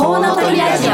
[0.00, 0.92] コウノトリラジオ。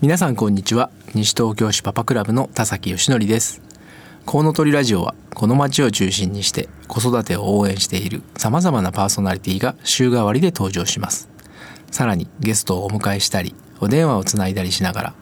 [0.00, 0.90] 皆さんこんにちは。
[1.14, 3.62] 西東京市パパクラブの田崎義則です。
[4.24, 11.28] コウノトリラジオはこの街を中心にして子育てを応援している様々なパーソナリティが週替わりで登場します。
[11.92, 15.14] さらにゲストをお迎えしたりお電話をつないだりしながら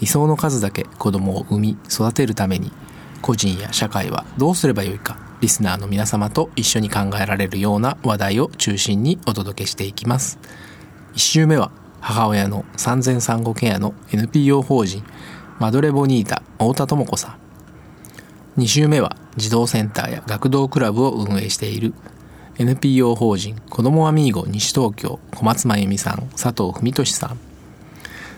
[0.00, 2.72] 理想の数だけ子供を産み育てるために
[3.22, 10.38] 個人や社会はどうすればよいかリスナーの皆様と一緒に考えられるような話題を中心にお届けしていきます。
[11.14, 15.02] 1週目は母親の産前産後ケアの NPO 法人
[15.58, 17.38] マドレボニータ太田智子さ
[18.56, 18.60] ん。
[18.60, 21.94] 2週目は児童センターや学童クラブを運営している
[22.58, 27.38] NPO 法人子どもアミーゴ西東京小松真由美さん佐藤文俊さん。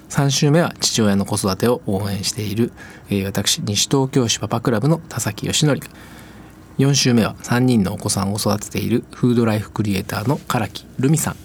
[0.09, 2.71] 3週目は父親の子育てを応援している、
[3.09, 5.81] えー、私西東京市パパクラブの田崎義則。
[6.79, 11.37] 4週目は3人のお子さんを育てているフードライフクリエイターの唐木留美さん、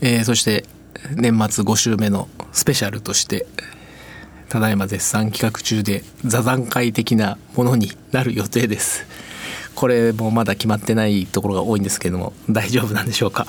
[0.00, 0.64] えー、そして
[1.14, 3.46] 年末5週目のスペシャルとして
[4.48, 9.04] ただいま絶賛企画中で座談会的なものになる予定です。
[9.74, 13.46] これもまだ決まってないところが多いんですけども大丈夫なんでしょうか、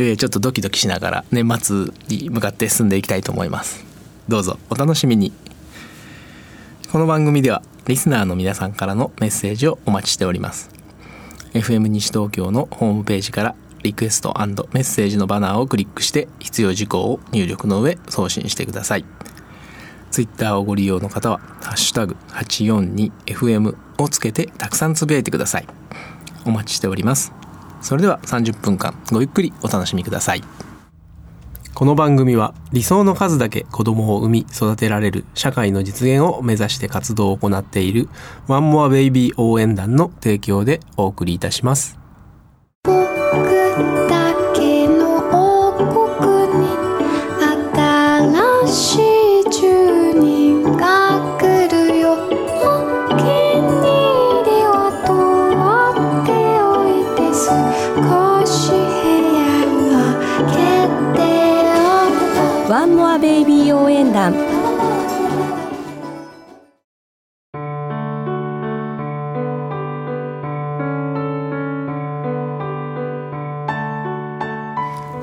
[0.00, 1.76] えー、ちょっとドキドキしながら年末
[2.08, 3.84] に向かって進んでいきたいと思います。
[4.26, 5.43] どうぞお楽しみに。
[6.94, 10.70] この番組ではリスナーの皆さんからのメッセージをお待ちしております
[11.52, 19.04] FM 西東京のホームページからリクエストメッセージのバナーをクリックして必要事項を入力の上送信してください。
[20.12, 25.66] ツイッターをご利用の方は、ハッシュタグ 842FM をつけてたくさんつぶやいてください。
[26.46, 27.32] お待ちしております。
[27.82, 30.44] それでは30分間ごゆっくりお楽しみください。
[31.74, 38.08] この番組は理想の数だけ子供を産み育てられる社会の実現を目指して活動を行っている
[38.46, 42.03] ワンモアベイビー応援団の提供でお送りいたします。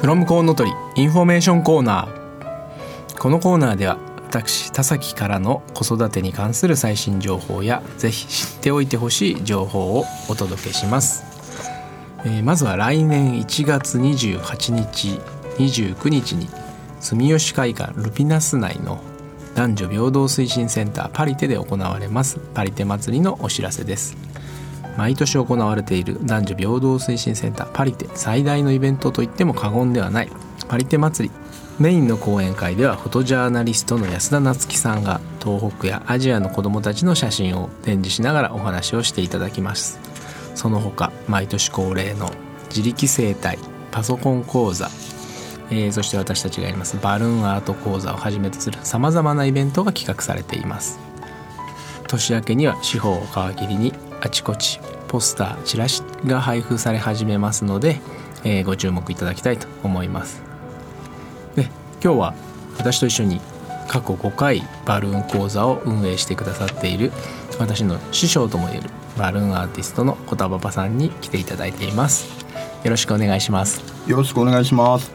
[0.01, 11.23] From コウノトリインフォメーションコーナーこのコーナーでは私田崎からの子育てに関する最新情報やぜひ知っておいてほしい情報をお届けします、
[12.25, 15.19] えー、まずは来年1月28日
[15.59, 16.49] 29日に
[16.99, 19.03] 住吉会館ルピナス内の
[19.53, 24.30] 男女平等推進センターパリテで行われますパリテ祭りのお知らせです。
[24.97, 30.29] 毎年行われている男女平等推進センターパリテ最大のイベントといっても過言ではない。
[30.67, 31.35] パリテ祭り。
[31.79, 39.99] メインの講演会ではフォトジャーナリストの安田夏樹さんが東北やアジアの子どもたちの写真を展示しながらお話をしていただきます。
[40.53, 42.31] その他毎年恒例の
[42.69, 43.57] 自力生態
[43.89, 44.89] パソコン講座
[45.71, 50.99] えー、そして私たちがやりますバルーンアート講座をはじめとするさまざまなイベントが企画されています。
[52.07, 57.99] 年明けには四方を皮切りにあちこちポスターチラシが配布され始めますので、
[58.43, 60.41] えー、ご注目いただきたいと思います。
[61.55, 61.63] で
[62.03, 62.33] 今日は
[62.77, 63.41] 私と一緒に
[63.87, 67.11] 過去5回バルーン講座を運営してくださっている
[67.59, 72.29] 私の師匠ともいえるバルーンアーティストの小田馬場さんに来ていただいています。
[72.83, 73.81] よろしくお願いします。
[74.07, 75.11] よろしくお願いします。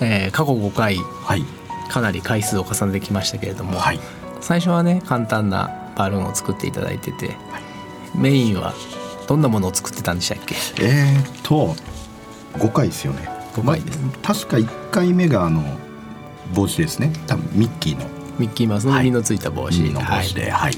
[0.00, 1.44] えー、過去5回、はい、
[1.90, 4.00] かなり回数を重ねてきましたけれども、はい、
[4.40, 7.59] 最初はね簡単なバルーンを作っていただいてて、はい、
[8.14, 8.74] メインは
[9.26, 10.54] どんなものを作ってたんでしたっけ？
[10.82, 11.74] えー、っと
[12.54, 13.28] 5回ですよね。
[13.54, 15.62] 5回です、ま、確か1回目があの
[16.54, 17.12] 帽子ですね。
[17.26, 18.06] 多分ミッキーの。
[18.38, 20.72] ミッキーマウスの耳のついた帽子、の帽子ではい、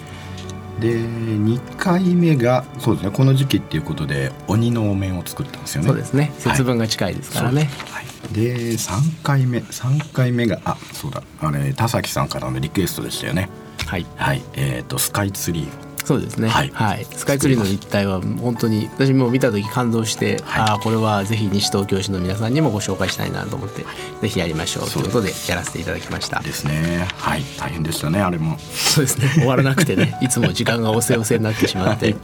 [0.80, 3.12] で2回目がそうですね。
[3.12, 5.88] この時期っていうことで鬼のお面を作ったんですよね。
[5.88, 6.32] そうですね。
[6.38, 8.34] 節分が近いですからね、はい。
[8.34, 11.22] で3回目3回目があそうだ。
[11.40, 13.48] あれ田崎さんからのリクエストでしたよね。
[13.86, 14.06] はい。
[14.16, 14.42] はい。
[14.54, 26.40] えっ、ー、とスカイツリーそうですね、はい、はい、スカイツリーの立体は本当に私も見た時感動して、はい、ああこれはぜひ西東京市の皆さんにもご紹介したいなと思って、はい、ぜひやりましょうということでやらせていただきました。
[26.40, 27.06] ですね。
[27.16, 27.42] はい。
[27.58, 28.58] 大変でしたねあれも。
[28.58, 29.28] そうですね。
[29.36, 32.16] 終わらなくてねいつも時間がおせおせになってしまって。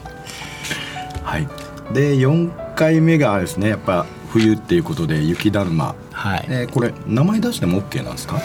[1.22, 1.48] はい、
[1.92, 6.46] で4回目がですねやっぱ冬っていうことで雪だるま、はい。
[6.48, 8.40] えー、これ名前出しても OK なんですか？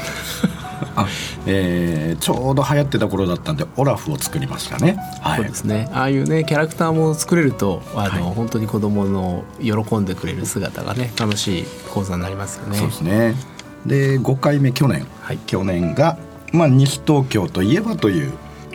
[1.45, 4.97] えーちょうど流行ってた頃だったんでオラフを作りましたね。
[5.21, 5.37] はい。
[5.37, 5.89] そうですね。
[5.93, 8.33] ああいうねキャラクターも作れるとあの、はい。
[8.33, 12.77] 本当に子供の喜んでくれる姿がね楽しい講座になりますよね。
[12.77, 13.35] そうですね。
[13.85, 15.37] で5回目去年、はい。
[15.39, 16.17] 去年が、
[16.51, 18.31] まあ、西東京といえばという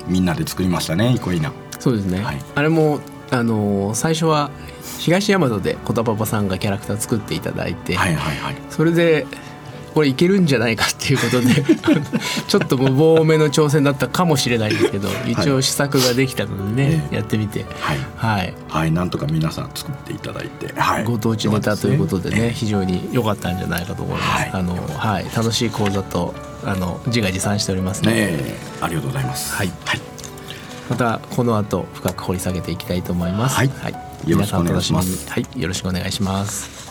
[0.06, 1.52] みんなで作りましたね憩いな。
[1.78, 2.38] そうですね、はい。
[2.54, 3.00] あれも
[3.31, 4.50] あの最初は
[4.99, 8.56] 東大和でコタパパさんがキャラクター作っていただいて、はいはいはい。
[8.70, 9.26] それで
[9.94, 11.64] これいけるんじゃないかっていうことで
[12.49, 17.17] ちょっと無謀めの挑戦だったかもしれないですけど一応試作ができたのでね、ええ。
[17.17, 17.64] やってみて。
[17.81, 17.99] はい。
[18.17, 18.55] はい。
[18.69, 18.93] はい。
[18.93, 24.50] なんとか皆さん作っていただいて、はい、ご当地ネタということでね非常に良かったんじゃないかと思います、はい。
[24.52, 25.26] あのはい。
[25.35, 28.12] 楽しい講座とあの自画自賛しておりますね。
[28.12, 28.58] ねえ。
[28.81, 29.55] ありがとうございます。
[29.55, 29.73] はい。
[29.85, 30.00] はい、
[30.90, 33.56] またこの後深く掘り下げていきたいと思います。
[33.56, 33.70] はい。
[34.25, 35.17] 皆さんお楽みに。
[35.29, 35.61] はい。
[35.61, 36.88] よろしくお願いします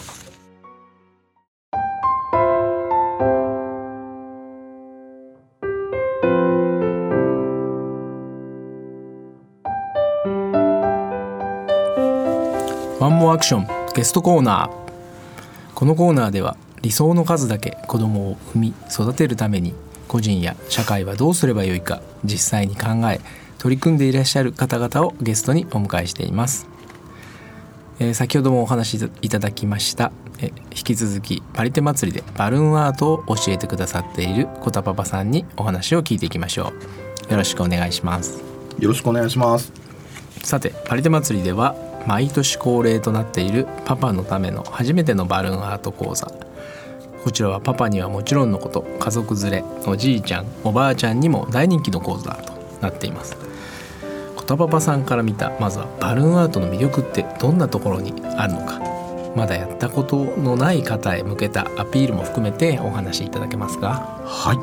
[13.31, 15.73] アアクションゲストコーナー。
[15.73, 19.73] このコーナーでは理想の数だけ子供を産み育てるために
[20.07, 23.19] 個人や社会はどうすればよいか実際に考え
[23.57, 26.67] 取り組んでいらっしゃる方々をゲストにお迎えしています、
[27.99, 36.71] えー先ほどもお話しいただきました、えー引き続きパリテ祭りでバルーンアートを教えてくださっているコタパパさんにお話を聞いていきましょ
[37.27, 37.31] う。
[37.31, 38.41] よろしくお願いします。
[38.79, 39.71] よろしくお願いします。
[40.43, 41.75] さてパリテ祭りでは
[42.07, 46.31] 毎年恒例となっているパパのための初めてのバルーンアート講座。
[47.23, 53.35] こちらはパパにはもちろんのこと家族連れおじいちゃんおばあちゃんにも大人気の講座となっています。
[54.37, 58.79] コタパパさんから見たまずはバルーンアートの魅力ってどんなところにあるのか。
[59.35, 64.53] まだやったことのない方へ向けたアピールも含めてお話しいただけますかは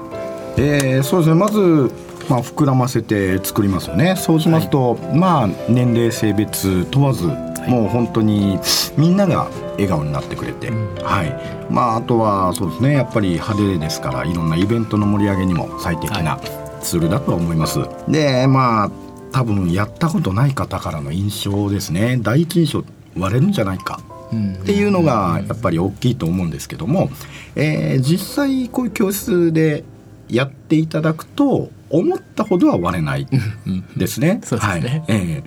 [0.57, 1.37] い、えーそうですね。
[1.37, 1.93] まず、
[2.29, 4.17] まあ、膨らませて作りますよね。
[4.17, 7.27] そうしますと、まあ年齢性別問わず、
[7.69, 8.59] もう本当に
[8.97, 10.95] みんなが笑顔になってくれて、うん。
[11.03, 11.55] はい。
[11.71, 16.39] まああとはそうですねやっぱり派手ですからいろんなイベントの盛り上げにも最適な
[16.83, 18.91] ツールだとは思います、でまあ
[19.33, 22.19] 多分やったことない方からの印象ですね。
[22.21, 22.85] 第一印象
[23.19, 24.01] 割れるんじゃないか。
[24.33, 24.55] うん。
[24.55, 27.11] っていうのがやっぱり大きいと思うんですけども、
[27.57, 29.85] えー実際こういう教室で
[30.29, 33.27] やっていただくと思ったほどは割れない
[33.67, 33.85] うん。
[33.97, 34.41] ですね。
[34.45, 35.05] そうですね。
[35.07, 35.17] はい。
[35.17, 35.45] ええ。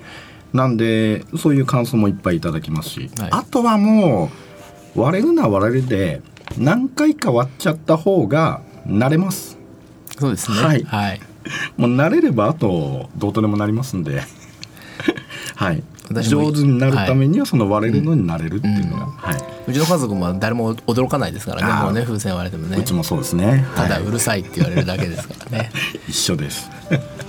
[0.53, 3.29] なんでそういう感想もいっぱいいただきますし、はい。
[3.31, 4.31] あとはも
[4.95, 6.21] う割れるのは割れるで
[6.57, 9.57] 何回か割っちゃった方が慣れます。
[10.18, 10.57] そうですね。
[10.57, 10.83] はい。
[10.83, 11.21] はい。
[11.77, 14.21] もう慣れればあとどうとでもなりますんで。
[15.56, 15.83] はい、
[16.24, 19.12] 上手になるためにはその割れるのになれるっていうのが、うん。
[19.12, 23.66] はいうちの家族も誰も驚かないですからねもうね風船割れてもねうちもそうですね。
[23.75, 25.72] ただはいうるさいって言われるだけですからね。
[26.08, 26.69] 一緒です。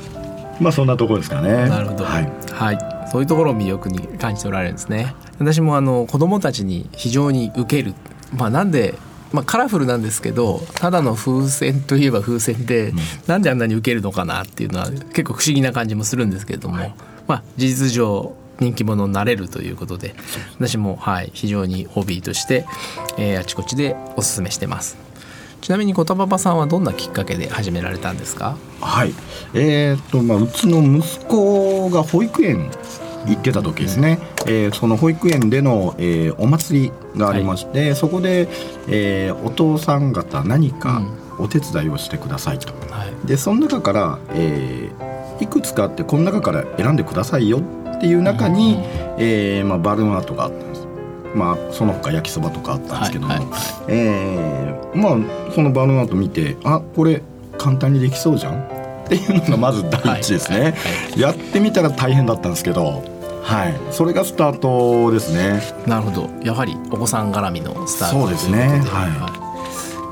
[0.61, 1.69] まあそんなところですかね。
[1.69, 2.05] なるほど。
[2.05, 2.33] はい。
[2.53, 2.79] はい。
[3.11, 5.15] そういうところを魅力に感じておられるんですね。
[5.39, 7.95] 私もあの子供たちに非常に受ける。
[8.37, 8.95] まあなんで。
[9.31, 12.95] まあ、カラフルなんですけどただの風船といえば風船で、
[13.27, 16.79] なんであんなに受けるのかなっていうのは結構不思議な感じもするんですけれども、
[17.27, 20.15] まあ、事実上人気者になれるということで
[20.59, 22.67] 私も、はい、非常にホビーとして、
[23.17, 24.97] えーあちこちでおすすめしてます。
[25.61, 28.57] ちなみにコタパパさんはどんなきっかけで始められたんですか？
[28.81, 29.13] はい。
[29.55, 32.71] えーっとまあうちの息子が保育園
[33.27, 34.21] 行ってた時ですね。
[34.47, 38.49] えーその保育園での、えーお祭りがありまして、そこで、
[38.89, 41.03] えーお父さん方何か
[41.41, 42.73] お手伝いをしてくださいと。
[42.93, 43.27] はい。
[43.27, 48.83] でその中から、えーいくつかあってこの中から選んでくださいよっていう中に、うん。
[49.19, 50.87] えーまあ、バルーンアートがあったんです。
[51.35, 53.49] まあその他焼きそばとかあったんですけども、はいはい
[53.89, 57.23] えーまあそのバルーンアート見てあこれ
[57.59, 58.63] 簡単にできそうじゃん
[59.05, 60.75] っていうのがまず第一ですね、はいは
[61.19, 63.05] やってみたら大変だったんですけど
[63.43, 63.75] はい。
[63.93, 65.63] それがスタートですね。
[65.87, 66.31] なるほど。
[66.45, 68.83] やはりお子さん絡みのスタートそうですね。
[68.85, 69.07] は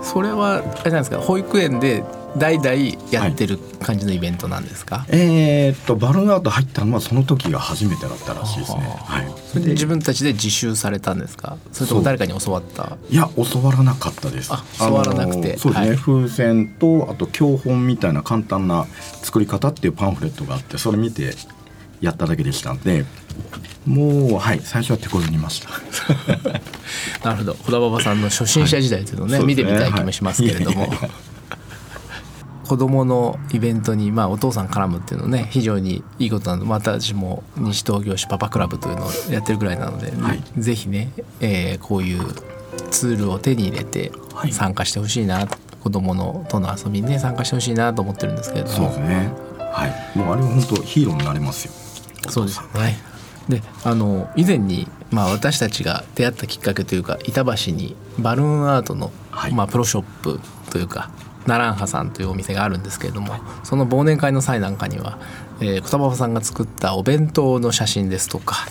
[0.02, 0.04] い。
[0.04, 1.18] それはあれじゃないですか。
[1.18, 2.02] 保育園で
[2.38, 2.70] 代々
[3.10, 8.80] やってる感じのイベントなんですか、えーっとバルーンアート入ったのはその時が初めてだったらしいですね。
[9.04, 9.32] はい。
[9.46, 11.56] それで自分たちで自習されたんですか？
[11.72, 12.96] それとも誰かに教わった？
[13.10, 14.52] いや教わらなかったです。
[14.52, 15.56] あ教わらなくて。
[15.56, 15.96] そうですね、はい。
[15.96, 18.86] 風船とあと教本みたいな簡単な
[19.22, 21.34] 作り方っていうパンフレットがあってそれ見て
[22.00, 23.04] やっただけでしたんで
[23.86, 25.68] もうはい最初は手こずりました。
[27.24, 27.54] なるほど。
[27.54, 29.46] 小田馬場さんの初心者時代というのをね、はい。
[29.46, 31.10] 見てみたい気もしますけれども、はい
[32.68, 40.42] 子供のイベントに、まあ、お父さん絡むっていうのね非常にいいことなので、私も西東京市パパクラブというのをやってるぐらいなので、はい。
[40.58, 42.22] ぜひね、えーこういう
[42.90, 44.52] ツールを手に入れてはい。
[44.52, 45.56] 参加してほしいな、子
[45.86, 48.74] 子供のとの遊びにね参加してほしいなと思ってるんですけれども。
[48.74, 49.30] そうですね。
[49.58, 50.18] はい。
[50.18, 51.72] もうあれは本当ヒーローになれますよ。
[52.28, 52.98] そうですよね
[53.48, 59.54] であの以前に、まあ、私たちが出会ったきっかけというか板橋にバルーンアートの、はい。
[59.54, 61.10] まあ、プロショップというか
[61.46, 63.34] ナランハさんというお店があるんですけれども、
[63.64, 65.18] その忘年会の際なんかには、
[65.60, 68.66] えー、小田馬さんが作ったお弁当の写真ですとか、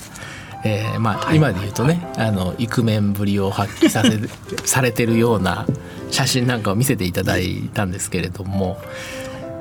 [0.63, 4.19] えーまあ、今で言うとね、あのイクメンぶりを発揮させ
[4.65, 5.65] されてるような
[6.11, 8.77] 写真なんかを見せていただいたんですけれども。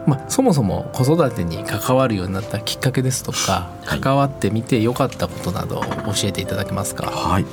[0.07, 7.07] まあ、そもそも子育てに関わるようになったきっかけですとか、はい関わってみて良かったことなどを教えていただけますか？
[7.07, 7.47] はい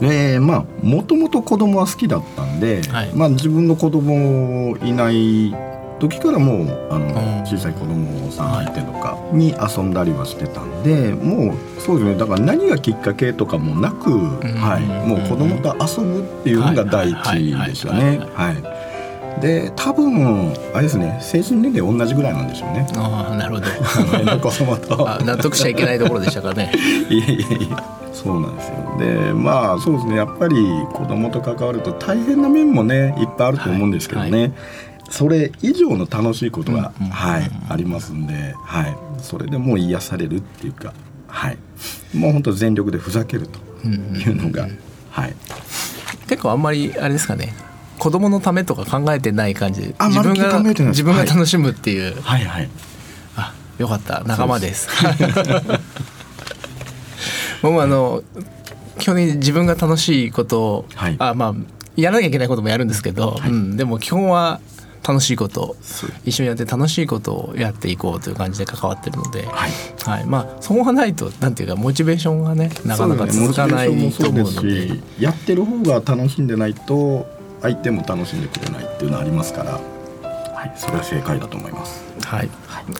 [0.00, 3.12] でまあもともと子供は好きだったんで、はい。
[3.14, 5.54] まあ、自分の子供いない
[5.98, 7.30] 時からもうあのん。
[7.44, 12.16] 小さい子供さん相手とかに遊んだりはしてたんで、もうそうですね。
[12.16, 18.20] だから何がきっかけとかもなく、はい、もう子供と遊ぶっていうのが第一ですよね。
[18.34, 19.40] はい。
[19.40, 22.86] で多分あれですね精神年齢同じぐらいなんでしょうね。
[22.96, 24.50] ああなるほど。
[24.50, 26.72] 子供とあ納得しちゃいけないところでしたかね。
[27.08, 30.56] いやいやいやそうなんですよでまあそうですねやっぱり
[30.92, 34.50] 子供と関わると大変な面もねいっぱいあると思うんですけどね、はいは
[35.10, 40.94] それ以上の楽しいことが、うんうんはい、ありますんで、はい、それでもう癒されるっていうか、
[41.26, 41.58] はい、
[42.14, 44.68] もう本当全力でふざけるというのが、
[45.10, 45.34] はい、
[46.28, 47.52] 結構あんまりあれですかね。
[48.00, 49.94] 子供のためとか考えてない感じ。
[50.00, 52.70] 自分が自分が楽しむっていう、はいはい。
[53.36, 54.24] あよかった。
[54.24, 54.88] 仲間です。
[57.60, 58.22] 僕もあの
[58.98, 61.16] 基本的に自分が楽しいことを、はい。
[61.18, 61.54] あまあ
[61.96, 64.62] やらなきゃいけないこともやるんですけど、うん、でも基本は
[65.06, 65.76] 楽しいこと
[66.24, 69.70] 一緒にやって楽しいことをやっていこうという感じで関わってるので、はい。
[70.04, 73.92] はい、まあそこがないとなんていうかモチベーションがねなかなか続かないと
[74.30, 74.70] 思うので。
[74.70, 82.02] ですしやってる方が楽しんでないと相手も楽しんでくれないっていうのはありますから、はい、それは正解だと思います。
[82.24, 82.48] はい、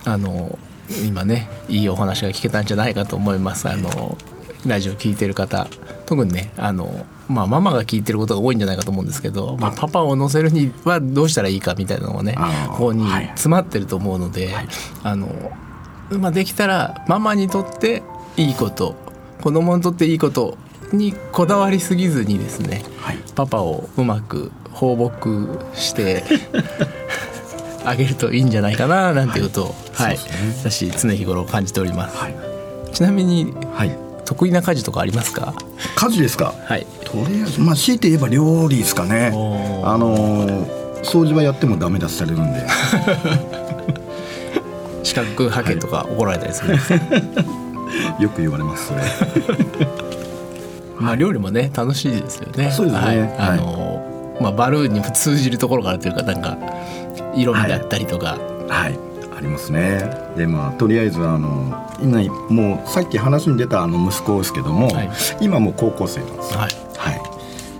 [0.05, 0.59] あの
[1.07, 3.69] 今ねいいお話が聞けたんじゃないかと思います。
[3.69, 4.19] あの
[4.67, 5.69] ラジオ聞いてる方
[6.05, 12.37] 特にねあの、まあ、ママが聞いてることが多いんじゃないかと思うんですけど、まあ、パパを乗せるにはどうしたらいいかみたいなのがね
[12.73, 13.26] ここにはい。
[13.29, 14.50] 詰まってると思うので、
[15.02, 15.29] あの
[16.11, 18.02] まあ、できたらママにとって
[18.37, 18.97] いいこと
[19.40, 20.59] 子供にとっていいこと
[20.97, 23.18] にこだわりすぎずにですねはい。
[23.35, 26.23] パパをうまく放牧して
[27.85, 30.16] あげるといいんじゃないかななんていうことを、はい。
[30.18, 32.35] そうですね私常日頃感じております、はい。
[32.92, 35.54] ちなみにはい、得意な家事とかありますか？
[35.97, 36.54] 家事ですか？
[36.64, 36.87] はい。
[37.04, 39.28] とりあえずまあ強いて言えば料理ですかね。
[39.85, 42.61] あのー掃除はやってもダメ出しされるんで。
[45.02, 46.94] 資格派遣とか怒られたりするんですか、
[48.20, 49.00] よく言われますそれ
[51.00, 52.71] まあ料理もね楽しいですよね。
[52.71, 53.07] そうですね。
[53.07, 53.19] はい。
[53.19, 53.37] はい。
[53.38, 56.57] あのまあ、バルーンにも通じるところがあるというかなんか
[57.35, 58.38] 色味だったりとか、
[58.69, 58.99] はい。
[59.37, 60.11] ありますね。
[60.37, 65.11] でまあとりあえずあの今もうさっき話に出たあの息子ですけども、はい。
[65.40, 66.61] 今もう高校生なんですよ。
[66.61, 66.71] はい。
[66.97, 67.12] は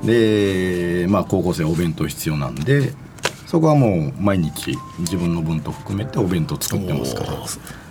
[0.03, 2.93] い、でまあ高校生お弁当必要なんで
[3.47, 7.33] そこはもう毎日自分の分と含めてお弁当作ってますから。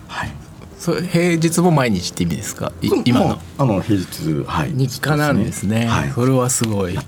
[0.08, 0.39] はい
[0.80, 2.72] それ平日も毎日って意味ですか？
[2.80, 3.38] い今の。
[3.58, 4.72] あの平日はい。
[4.72, 5.84] 日課なんですね。
[5.86, 6.10] はい。
[6.10, 6.94] それはすごい。
[6.94, 7.00] ね。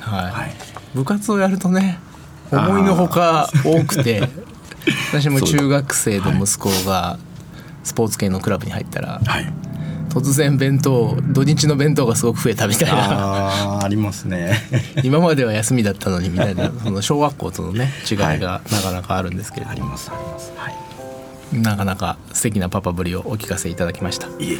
[0.00, 0.54] はい、はい。
[0.94, 2.00] 部活をやるとね
[2.50, 4.28] 思いのほか多くて。
[5.12, 7.18] 私も中学生の息子が
[7.84, 9.52] スポーツ系のクラブに入ったらはい。
[10.10, 13.80] 突然弁当土日の弁当がすごく増えたみたいな。
[13.82, 14.60] ありますね。
[15.04, 16.72] 今までは休みだったのにみたいな。
[16.82, 20.52] その小学校とのね違いがなかなかあるんですけれども、ありますあります。
[20.56, 20.74] はい
[21.62, 24.58] なかなか素敵なパパぶりをお聞かせいただきました、いえ。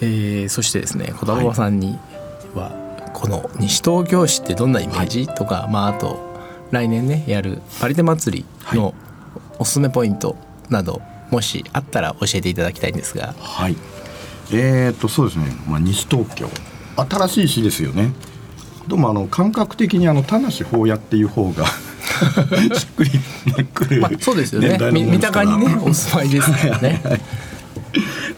[0.00, 1.98] えーそしてですね小田馬さんに
[2.54, 2.72] は、
[3.14, 6.18] この西東京市ってどんなイメージ、とか、まあ、あと
[6.70, 8.94] 来年ねやるパリテ祭りの
[9.58, 10.36] おすすめポイント
[10.68, 13.34] など、もしあったら教えていただきたいんですが。
[13.38, 13.76] はい。
[14.52, 16.48] えー、っとそうですね、まあ、西東京。
[16.96, 18.12] 新しい市ですよね。
[18.86, 21.64] どうもあの感覚的にあの田無法屋っていう方が
[22.74, 23.10] しっくり
[23.72, 24.68] くる、まあ、そうですよね。
[24.70, 25.44] 年代のみ三ものですから。
[25.44, 27.02] 鷹にね お住まいですからね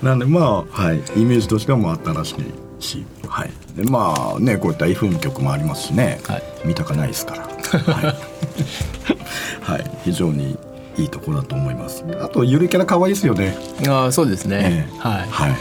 [0.03, 1.03] なんでまあはい。
[1.17, 2.35] イメージとしてはもう新し
[2.81, 3.51] いしはい。
[3.77, 6.43] でまあねこういった FM 局もありますしね、はい。
[6.65, 7.43] 見たかないですから。
[7.95, 8.05] はい、
[9.73, 10.57] はい、非常に
[10.97, 12.05] いいところだと思います。
[12.21, 13.57] あとゆるキャラ可愛いですよね。
[13.89, 15.57] ああそうですね、ええはい、はい。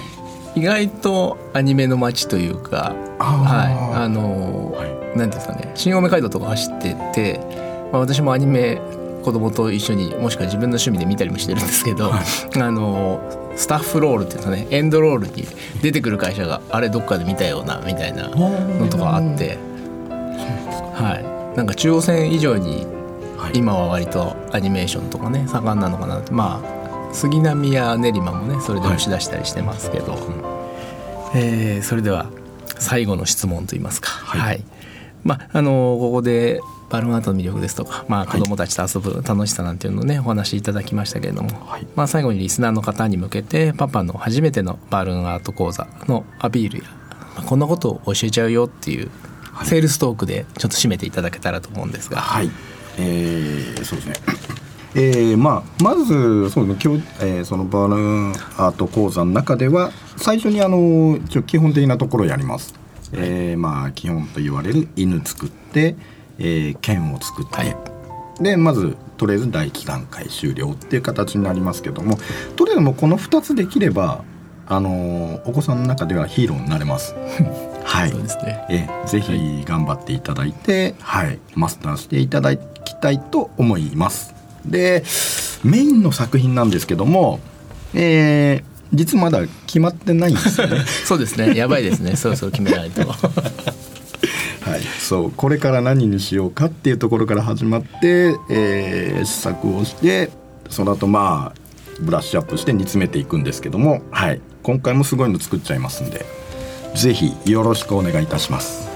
[0.60, 3.74] 意外とアニメの街というかあはい。
[3.98, 5.18] ーあのーはい。
[5.18, 5.72] なんですかね。
[5.76, 7.40] 新青梅街道とか走ってて、
[7.96, 8.82] まあ、私もアニメ
[9.24, 12.20] 子供と一緒にもしくは自分の趣味で見たりもしてるんですけど、あ
[12.72, 15.48] のースタッフロールっていうかねエンドロールに
[15.82, 19.58] 出てくる会社があれどっかで見たようなみたいなのとかあって。
[20.94, 21.56] はい。
[21.56, 22.86] なんか中央線以上に
[23.38, 23.58] はい。
[23.58, 26.34] 今は割とアニメーションとかね盛んなのかなって。
[26.34, 30.18] まあ杉並や練馬もねそれで押し出したりしてますけど、
[31.34, 32.30] えーそれでは
[32.78, 34.10] 最後の質問といいますか。
[34.10, 34.62] はい
[35.26, 38.30] まああのここでバルーンアートの魅力ですとか、まあ、はい。
[38.30, 41.88] 子どもたちと遊ぶ楽しさなんていうのをねお話しいただきましたけれども、はい。
[41.96, 46.84] まあ、最後にリスナーの方に向けてパパの初めてのバルーンアート講座のアピールや、
[47.36, 49.10] まあこんなことを教えちゃうよっていう
[49.52, 49.68] はい。
[49.68, 52.52] セールストークでちょっと締めていただけたらと思うんですが、はい、
[53.00, 54.16] えーそうですね。
[54.98, 56.96] えーまあ、まずそうですね。
[56.96, 62.85] 今日、えーそのバルーンアート講座の中では最初にあの基本的なところをやります。
[63.18, 65.96] えーまあ基本と言われる犬作って、
[66.38, 67.76] えー剣を作って、はい。
[68.42, 72.18] でまずとりあえず第一段階終了っていう形になりますけども
[72.58, 74.26] とりあえずもうこの2つできれば
[74.68, 77.16] あのお子さんの中ではヒーローになれます。
[77.86, 78.10] はい。
[78.10, 78.66] そうですね。
[78.70, 84.34] ええぜひ頑張っていただいて、はい、マスターしていただきたいと思います。
[84.66, 85.04] で
[85.64, 87.40] メインの作品なんですけども、
[87.94, 90.86] えー実まだ決まってないんですよね。
[91.06, 91.56] そうですね。
[91.56, 92.16] やばいですね。
[92.16, 93.02] そろそろ決めないと。
[93.08, 95.32] はい、そう。
[95.32, 100.32] これから何にしようかっていうところから始まって、えー試作をして
[100.70, 101.60] その後まあ
[102.00, 106.26] ブラッシュアップして煮詰めていくんですけども、はい、今回もすごいの作っちゃいますんで
[106.96, 108.90] ぜひよろしくお願いいたします。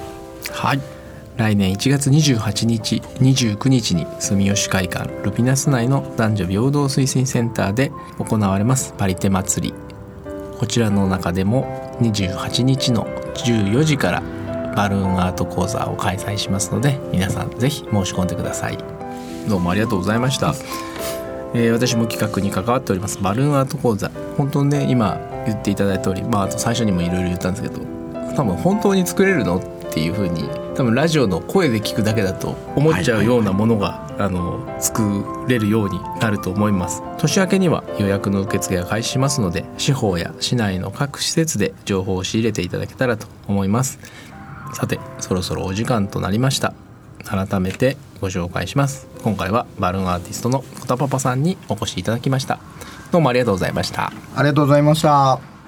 [0.52, 0.99] はい
[1.40, 9.74] 来年1月28日29日に住吉会館ルピナス内の男女平等推進センターで行われますパリテ祭り。
[10.60, 13.06] こちらの中でも28日の
[13.36, 14.22] 14時から
[14.76, 18.78] バルーンアート講座を開催しますので皆さんぜひ申し込んでください。
[19.48, 20.54] どうもありがとうございました、
[21.54, 24.12] えー私も企画に関わっておりますバルーンアート講座。
[24.36, 27.80] 本当にね今言っていただいた通りまああと最初にもいろいろ言ったんですけど
[28.36, 29.60] 多分本当に作れるの？
[29.90, 30.44] っていう風に
[30.80, 37.04] 多分ラジオの声で聞くだけだと思っちゃうようなものが、あの作れるようになると思います。
[37.18, 44.00] 年明けには予約の受付が開始しますので司法や市内の各施設で情報を仕入れていただけたらと思います。
[44.74, 46.74] さてそろそろお時間となりました。
[47.26, 49.06] 改めてご紹介します。
[49.22, 52.58] 今回はバルーンアーティストのコタパパさんにお越しいただきました。
[53.12, 54.14] どうもありがとうございました。
[54.34, 55.59] ありがとうございました。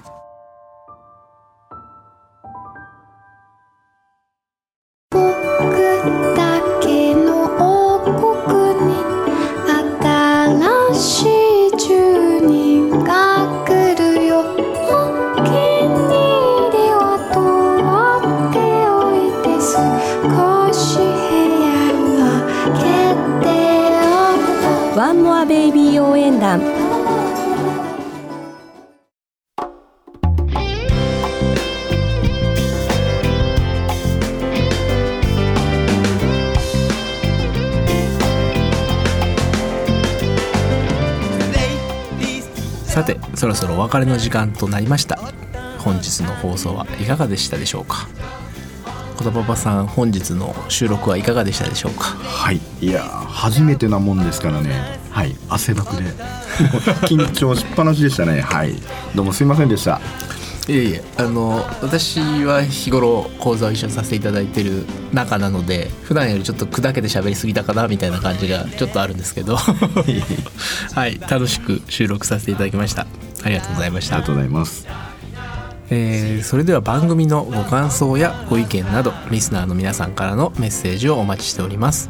[42.92, 45.18] さてそろそろお別れの時間となりました。
[45.80, 48.10] 本日の放送はいかがでしたでしょうか？
[49.16, 52.04] コタパパさん本日の収録はいかがでしたでしょうか？
[52.04, 55.00] はい、いやー初めてなもんですからね。
[55.10, 56.04] はい、汗だくで。
[57.08, 58.42] 緊張しっぱなしでしたね。
[58.42, 58.76] はい、
[59.16, 60.02] どうもすいませんでした。
[60.68, 69.58] いえいえあの私は日頃講座を一緒にさせていただいてる仲なので普段よりちょっと砕けて喋りすぎたかなみたいな感じがちょっとあるんですけど。
[70.94, 73.08] はい楽しく収録させていただきました。
[73.44, 74.16] ありがとうございました。
[74.16, 74.88] ありがとうございます。
[75.90, 82.10] えーそれでは番組のご感想やご意見などリスナーの皆さんからのメッセージをお待ちしております。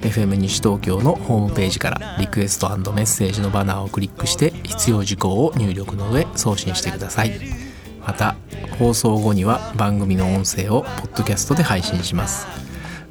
[0.00, 7.69] FM 西東京のホームページからリクエストメッセージのバナーをクリックして必要事項を入力の上送信してください
[8.06, 8.36] また
[8.78, 12.46] 放送後には番組の音声をポッドキャストで配信します。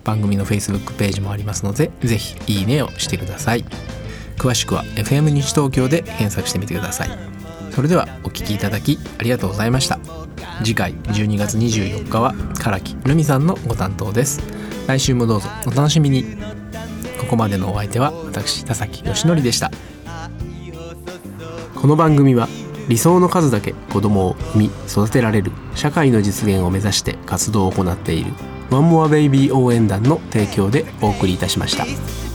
[0.04, 3.66] 番組の Facebook ページもありますのでぜひいいねをしてください。
[4.38, 7.10] 詳しくは FM 西東京で検索してみてください。
[7.72, 10.00] それではお聞きいただきありがとうございました。
[10.64, 14.42] 次回12月24日は唐木るみさんのご担当です。
[14.88, 16.38] 来週もどうぞお楽しみに。
[17.20, 19.72] ここまでのお相手は私田崎義則でした。
[21.76, 22.48] この番組は
[22.90, 28.34] 理想の数だけ子供を産み育てられる社会の実現を目指して活動を行っている
[28.72, 32.29] ワンモアベイビー応援団の提供でお送りいたしました。